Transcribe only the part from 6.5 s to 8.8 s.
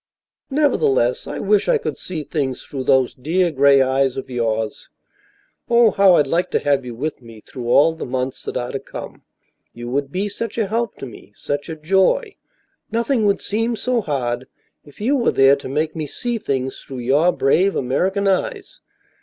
have you with me through all the months that are to